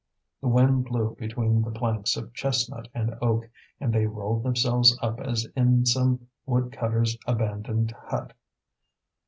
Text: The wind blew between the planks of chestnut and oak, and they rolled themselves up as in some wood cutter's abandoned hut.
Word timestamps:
The 0.41 0.47
wind 0.47 0.85
blew 0.85 1.15
between 1.15 1.61
the 1.61 1.69
planks 1.69 2.17
of 2.17 2.33
chestnut 2.33 2.87
and 2.91 3.13
oak, 3.21 3.47
and 3.79 3.93
they 3.93 4.07
rolled 4.07 4.41
themselves 4.41 4.97
up 4.99 5.19
as 5.21 5.45
in 5.55 5.85
some 5.85 6.27
wood 6.43 6.71
cutter's 6.71 7.19
abandoned 7.27 7.91
hut. 8.05 8.33